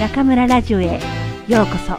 [0.00, 0.98] 中村ラジオへ
[1.46, 1.98] ようこそ。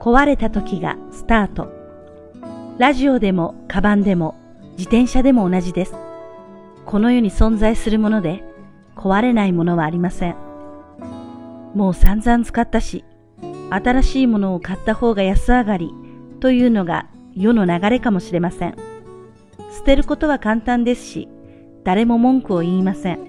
[0.00, 1.72] 壊れた時がスタート。
[2.78, 4.34] ラジオでもカバンでも
[4.72, 5.94] 自転車でも同じです。
[6.84, 8.42] この世に存在するもので
[8.96, 10.36] 壊れないものはありません。
[11.76, 13.04] もう散々使ったし
[13.70, 15.92] 新しいものを買った方が安上がり
[16.40, 18.74] というのが世の流れかもしれません。
[19.70, 21.28] 捨てることは簡単ですし、
[21.84, 23.28] 誰も文句を言いません。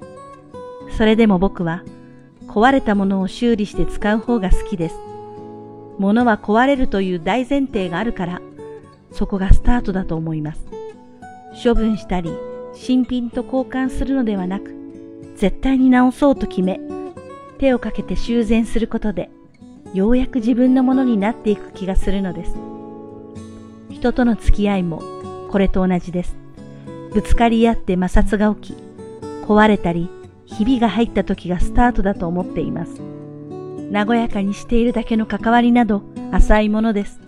[0.98, 1.84] それでも僕は
[2.48, 4.96] 壊れたものを修理して使う方が好きです。
[6.00, 8.42] 物は壊れるという大前提があるから、
[9.12, 10.66] そこがスタートだと思います。
[11.62, 12.32] 処分したり、
[12.74, 14.74] 新品と交換するのではなく、
[15.36, 16.80] 絶対に直そうと決め、
[17.58, 19.30] 手をかけて修繕することで、
[19.94, 22.77] ようやく自分のものになっていく気がするのです。
[23.98, 25.02] 人との付き合いも
[25.50, 26.36] これと同じです。
[27.16, 28.78] ぶつかり合って摩擦が起き、
[29.44, 30.08] 壊れたり、
[30.45, 33.02] ひびが入った時がスタートだと思っています。
[33.92, 37.20] 和やかにしているだけの関わりなど浅いものです。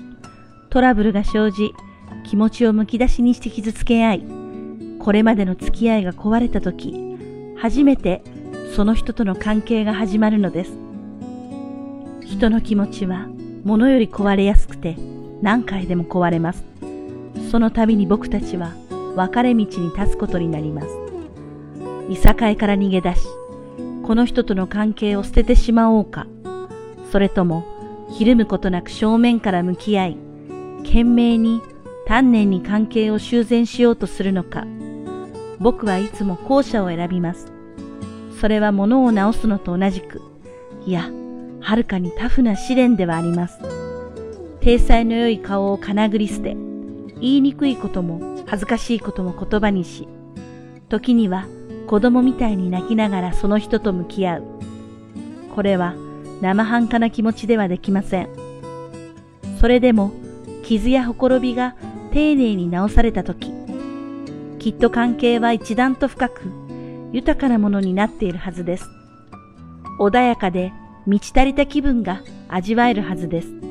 [0.69, 1.71] トラブルが生じ、
[2.23, 4.23] 気持ちをむき出しにして傷つけ合い、
[4.99, 6.93] これまでの付き合いが壊れた時、
[7.57, 8.21] 初めて
[8.75, 10.73] その人との関係が始まるのです。
[12.25, 13.25] 人の気持ちは
[13.63, 14.97] 物より壊れやすくて
[15.41, 16.65] 何回でも壊れます。
[17.51, 18.73] その度に僕たちは
[19.15, 19.65] 分れ道に
[19.95, 20.87] 立つことになります。
[22.09, 23.27] いさかいから逃げ出し、
[24.03, 26.27] この人との関係を捨ててしまおうか、
[27.11, 27.63] それとも、
[28.11, 30.17] ひるむことなく正面から向き合い、
[30.83, 31.61] 懸命に
[32.07, 34.65] 丹念に関係を修繕しようとするのか、
[35.59, 37.51] 僕はいつも後者を選びます。
[38.39, 40.21] それは物を直すのと同じく、
[40.85, 41.09] いや、
[41.59, 43.78] はるかにタフな試練ではあります。
[44.61, 46.55] 体裁の良い顔をかなぐり捨て、
[47.21, 50.07] 言いにくいことも恥ずかしいことも言葉にし、
[50.89, 51.47] 時には
[51.87, 54.43] 子供みたいに泣きながらその人と向き合う。
[55.55, 55.95] これは
[56.41, 58.29] 生半可な気持ちではできません。
[59.59, 60.11] それでも
[60.63, 61.75] 傷やほころびが
[62.11, 63.51] 丁寧に直された時、
[64.59, 66.41] きっと関係は一段と深く
[67.11, 68.85] 豊かなものになっているはずです。
[69.99, 70.73] 穏やかで
[71.05, 73.68] 満ち足りた気分が味わえるはずです。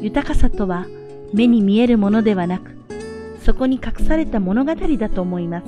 [0.00, 0.86] 豊かさとは
[1.32, 2.76] 目に見えるものではなく、
[3.42, 5.66] そこに隠された物語だと思います。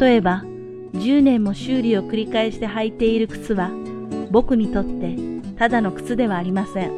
[0.00, 0.44] 例えば、
[0.92, 3.70] 10年も修理を繰り返して履いている靴は、
[4.30, 5.16] 僕にとって
[5.56, 6.92] ただの靴ではありません。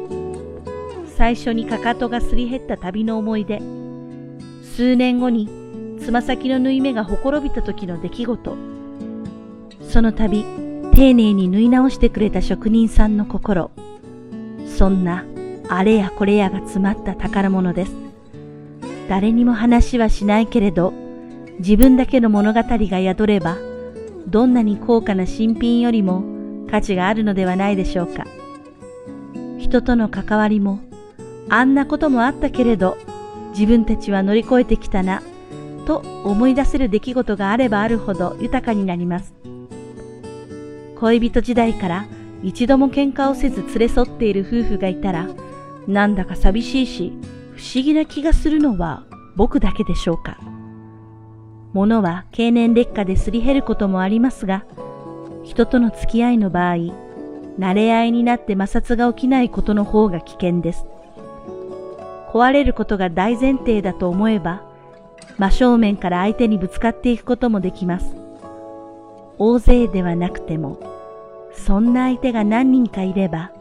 [1.17, 3.61] 最初にかかとがすり減った旅の思い出、
[4.75, 5.49] 数年後に
[5.99, 8.57] つま先の縫い目がほころびた時の出来事、
[9.87, 10.45] その度、
[10.93, 13.71] 丁寧に縫い直してくれた職人さんの心。
[14.65, 15.25] そんな
[15.73, 17.93] あれやこれやが詰まった宝物です。
[19.07, 20.91] 誰にも話はしないけれど、
[21.59, 23.55] 自分だけの物語が宿れば、
[24.27, 26.25] どんなに高価な新品よりも
[26.69, 28.27] 価値があるのではないでしょうか。
[29.59, 30.81] 人との関わりも、
[31.47, 32.97] あんなこともあったけれど、
[33.51, 35.23] 自分たちは乗り越えてきたな、
[35.85, 39.33] と思い出せる出来事があればあるほど豊かになります。
[40.99, 42.07] 恋人時代から
[42.43, 45.29] 一度も喧嘩をせず連れ添っている夫婦がいたら、
[45.87, 47.13] なんだか寂しいし、
[47.55, 49.03] 不思議な気がするのは
[49.35, 50.37] 僕だけでしょうか。
[51.73, 54.65] 物は経年劣化ですり減ることもありますが、
[55.43, 56.75] 人との付き合いの場合、
[57.57, 60.85] 慣れ合いになって摩擦が起きないことの方が危険です。
[62.31, 64.63] 壊れることが大前提だと思えば、
[65.37, 68.15] 真正面から相手にぶつかっていくこともできます。
[69.37, 70.79] 大勢ではなくても、
[71.53, 73.51] そんな相手が何人かいれば、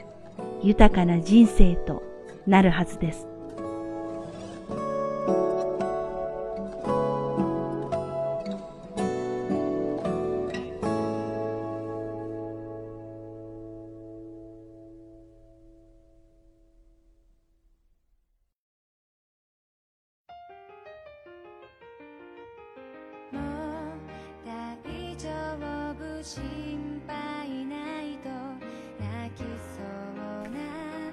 [0.63, 2.03] 豊かな人生と
[2.47, 3.27] なるはずです。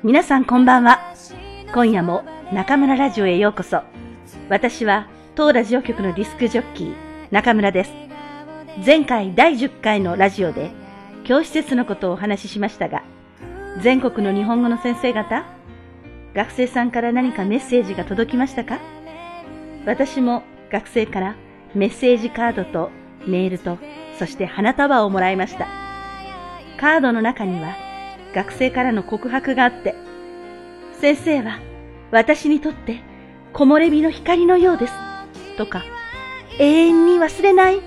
[0.04, 1.17] 皆さんこんばんは。
[1.74, 2.24] 今夜も
[2.54, 3.82] 中村ラジオへようこそ。
[4.48, 6.96] 私は当ラジオ局のディスクジョッキー
[7.30, 7.92] 中村です。
[8.86, 10.72] 前回第10回のラジオで
[11.26, 13.04] 教師説のことをお話ししましたが、
[13.84, 15.46] 全国の日本語の先生方、
[16.34, 18.80] 学生さんから何かメッセージが届きましたか？
[19.86, 21.36] 私も学生から
[21.76, 22.92] メッセージカードと
[23.28, 23.78] メールと、
[24.18, 25.68] そして花束をもらいました。
[26.80, 27.76] カードの中には
[28.34, 29.96] 学生からの告白があって、
[31.00, 31.60] 先生は
[32.12, 33.02] 私にとって
[33.54, 34.94] 木漏れ日の光のようです。
[35.58, 35.84] とか、
[36.60, 37.82] 永遠に忘れない。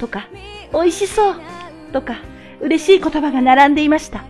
[0.00, 0.28] とか、
[0.72, 1.34] 美味しそう。
[1.92, 2.16] とか、
[2.60, 4.24] 嬉しい言葉が並んでいました。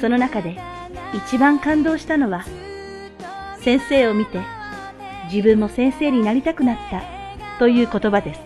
[0.00, 0.58] その中で
[1.14, 2.44] 一番感動したのは、
[3.60, 4.40] 先生を見て
[5.30, 7.02] 自分も先生になりたくなった
[7.58, 8.40] という言葉です。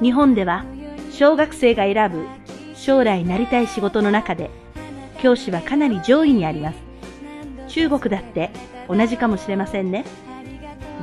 [0.00, 0.64] 日本では
[1.10, 2.26] 小学生が選ぶ
[2.74, 4.50] 将来なりたい仕事の中で
[5.22, 6.78] 教師はかなり上位にあります。
[7.68, 8.50] 中国だって
[8.88, 10.04] 同じかもしれませんね。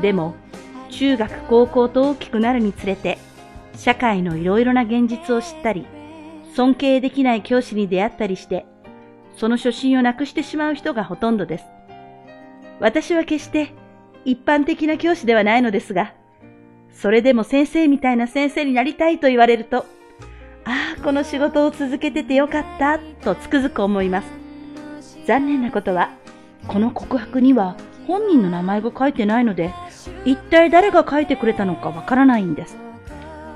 [0.02, 0.36] でも
[0.90, 3.18] 中学高校と大きくなるにつれて
[3.78, 5.86] 社会のいろいろな現実を知ったり
[6.54, 8.66] 尊敬できない教師に出会ったりして
[9.38, 11.66] その初心をなくしてしまう人がほとんどです。
[12.82, 13.72] 私は決して
[14.26, 16.14] 一般的な教師ではないのですが、
[16.92, 19.86] それでも先生みたいな先生になりたいと言われると、
[21.04, 24.28] この仕事を続けててよかったとつくづく思います。
[25.26, 26.12] 残念なことは、
[26.68, 29.74] この告白には本人の名前が書いてないので、
[30.26, 32.78] 一体誰が書いてくれたのかわからないんです。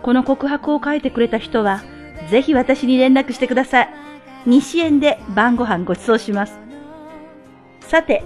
[0.04, 1.82] この告白を書いてくれた人は、
[2.30, 3.90] ぜひ私に連絡してください。
[4.46, 6.60] 西園で晩ご飯ご馳走します。
[7.82, 8.24] さて、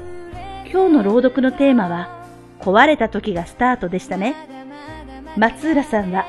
[0.72, 2.10] 今日の朗読のテーマは、
[2.60, 4.36] 壊れた時がスタートでしたね。
[5.38, 6.26] 松浦さんは、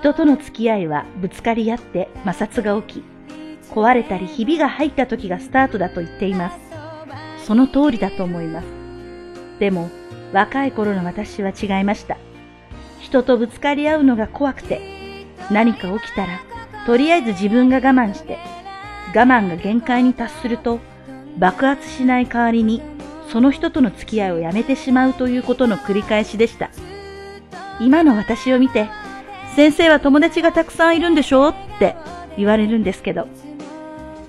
[0.00, 3.04] 人との付き合いはぶつかり合って摩擦が起き、
[3.70, 6.56] 壊れたりひびが入った時がスタートだと言っています。
[7.44, 8.66] その通りだと思います。
[9.58, 9.90] でも、
[10.32, 12.16] 若い頃の私は違いました。
[12.98, 14.80] 人とぶつかり合うのが怖くて、
[15.50, 16.40] 何か起きたら、
[16.86, 18.38] とりあえず自分が我慢して、
[19.14, 20.80] 我慢が限界に達すると、
[21.36, 22.80] 爆発しない代わりに、
[23.28, 26.70] その人との付き合いをやめてしまうということの繰り返しでした。
[27.80, 28.88] 今の私を見て、
[29.56, 31.48] 先生は友達がたくさんいるんでしょ?
[31.48, 31.96] って
[32.36, 33.28] 言われるんですけど、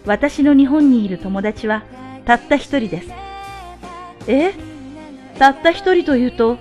[0.06, 1.84] 私の日本にいる友達は
[2.26, 3.10] たった一人です。
[4.28, 4.54] え？
[5.38, 6.58] たった一人というと、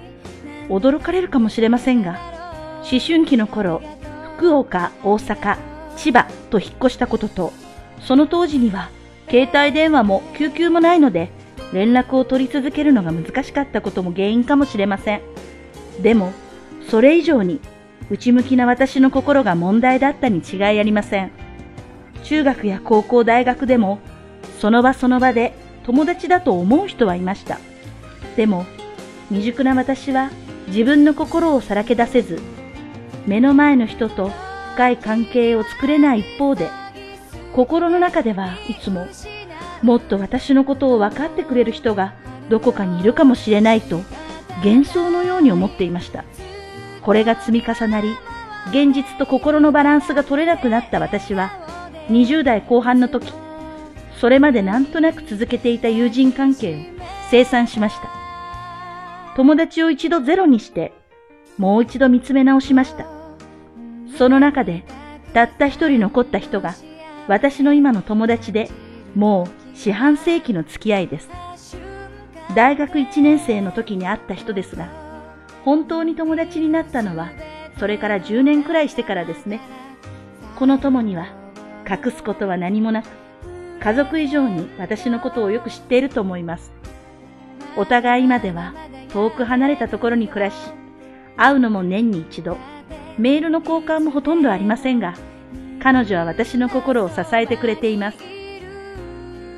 [0.69, 2.19] 驚かれるかもしれませんが、
[2.91, 3.83] 思春期の頃、
[4.37, 5.59] 福岡、大阪、
[5.97, 7.53] 千葉と引っ越したことと、
[8.01, 8.91] その当時には
[9.29, 11.31] 携帯電話も救急もないので
[11.73, 15.23] 連絡を取り続けるのが難しかったことも原因かもしれません。
[16.03, 16.33] でも、
[16.89, 17.61] それ以上に
[18.11, 21.31] 内向きな私の心が問題だったに違いありません。
[22.25, 24.01] 中学や高校、大学でも
[24.59, 25.55] その場その場で
[25.85, 27.59] 友達だと思う人はいました。
[28.37, 28.67] でも、
[29.29, 30.31] 未熟な私は
[30.67, 32.41] 自分の心をさらけ出せず、
[33.27, 34.31] 目の前の人と
[34.75, 36.69] 深い関係を作れない一方で、
[37.55, 39.07] 心の中ではいつも、
[39.83, 42.15] もっと私のことを分かってくれる人が
[42.49, 44.03] どこかにいるかもしれないと
[44.63, 46.25] 幻想のように思っていました。
[47.03, 48.11] これが積み重なり、
[48.71, 51.51] 現実と心のバランスが取れなくなった私は、
[52.09, 53.33] 20代後半の時、
[54.19, 58.11] それまでなんとなく続けていた友人関係を清算しました。
[59.37, 60.93] 友達を一度ゼロにして、
[61.57, 63.07] もう一度見つめ直しました。
[64.19, 64.85] その中で、
[65.33, 66.75] たった一人残った人が、
[67.29, 68.69] 私の今の友達で、
[69.15, 71.31] もう四半世紀の付き合いです。
[72.55, 75.10] 大学1年生の時に会った人ですが、
[75.65, 77.31] 本当に友達になったのは、
[77.79, 79.61] それから10年くらいしてからですね。
[80.59, 81.27] この友には、
[81.89, 83.07] 隠すことは何もなく、
[83.81, 86.73] 家族以上に私のことをよく知っていると思います。
[87.77, 88.75] お互い今では
[89.13, 90.57] 遠く離れたところに暮らし、
[91.37, 92.59] 会うのも年に一度、
[93.17, 95.15] メールの交換もほとんどありませんが、
[95.83, 98.19] 彼女は私の心を支えてくれています。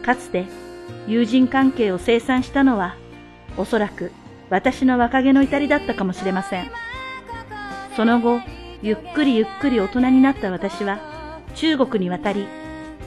[0.05, 0.47] かつて
[1.07, 2.97] 友人関係を清算したのは、
[3.57, 4.13] おそらく
[4.53, 6.71] 私の若気の至りだったかもしれません。
[7.97, 8.39] その後、
[8.83, 11.01] ゆっくりゆっくり大人になった私は、
[11.55, 12.47] 中国に渡り、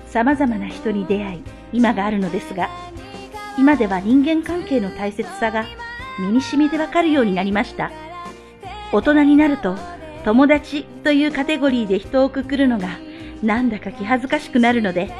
[0.07, 2.67] 様々な人に出会い、今があるのですが、
[3.59, 5.65] 今では人間関係の大切さが
[6.19, 7.91] 身に染みてわかるようになりました。
[8.91, 9.75] 大人になると、
[10.23, 12.87] 友達というカテゴリーで人をくくるのが
[13.43, 15.11] なんだか気恥ずかしくなるので、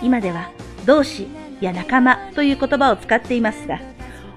[0.00, 0.50] 今では
[0.86, 1.28] 同志
[1.60, 3.80] や仲間という言葉を使っていますが、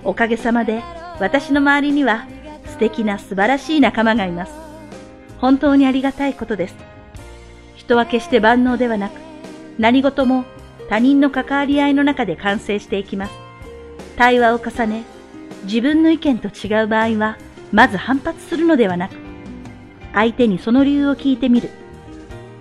[0.04, 0.84] おかげさまで
[1.20, 2.28] 私の周りには
[2.66, 4.54] 素敵な素晴らしい仲間がいます。
[5.40, 6.76] 本当にありがたいことです。
[7.76, 9.14] 人は決して万能ではなく、
[9.80, 10.46] 何事も
[10.90, 13.34] 他人の関わり合いの中で完成していきます。
[14.16, 15.04] 対話を重ね、
[15.64, 17.38] 自分の意見と違う場合は、
[17.72, 19.16] まず反発するのではなく、
[20.14, 21.70] 相手にその理由を聞いてみる。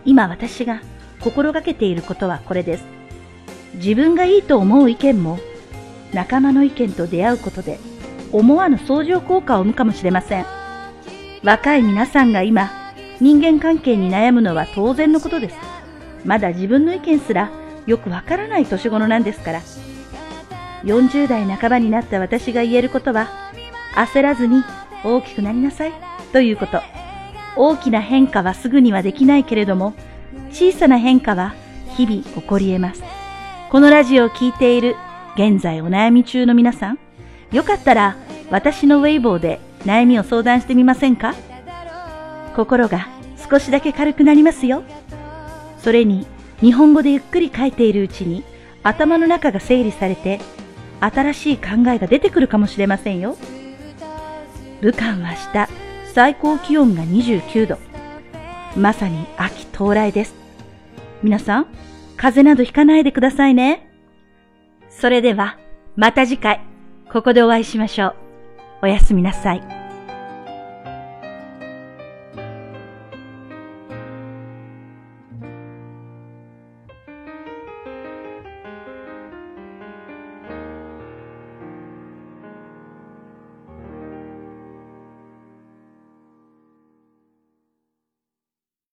[0.05, 0.81] 今私が
[1.21, 2.85] 心がけていることはこれです。
[3.75, 5.39] 自分がいいと思う意見も
[6.13, 7.79] 仲間の意見と出会うことで
[8.33, 10.47] 思わぬ相乗効果を生むかもしれません。
[11.43, 12.71] 若い皆さんが今
[13.21, 15.57] 人間関係に悩むのは当然のことです。
[16.25, 17.51] まだ自分の意見すら
[17.87, 19.61] よくわからない年頃なんですから。
[20.85, 23.29] 40代半ばになった私が言えることは
[23.95, 24.63] 焦らずに
[25.05, 25.93] 大きくなりなさい
[26.33, 26.81] ということ。
[27.57, 29.95] 大きな変化はすぐにはできないけれども、
[30.51, 31.55] 小さな変化は
[31.97, 33.03] 日々起こり得ます。
[33.71, 34.95] このラジオを聴いている
[35.37, 36.99] 現在お悩み中の皆さん、
[37.53, 38.17] よかったら
[38.51, 41.35] 私のウェイボーで悩みを相談してみませんか？
[42.55, 43.09] 心が
[43.51, 44.83] 少しだけ軽くなりますよ。
[45.79, 46.27] それに
[46.61, 48.43] 日本語でゆっくり書いているうちに
[48.83, 50.41] 頭の中が整理されて
[51.01, 53.37] 新しい考えが出てくるかもしれませんよ。
[54.81, 55.69] 武漢は明日
[56.13, 57.79] 最高気温が29度。
[58.77, 60.35] まさに秋到来です。
[61.23, 61.67] 皆さん、
[62.17, 63.89] 風邪などひかないでくださいね。
[64.91, 65.59] それでは、
[65.97, 66.61] また次回、
[67.17, 68.15] ここでお会いしましょう。
[68.83, 69.76] おやすみなさい。